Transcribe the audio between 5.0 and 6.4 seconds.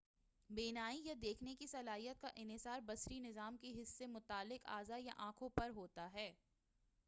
یا آنکھوں پر ہوتا ہے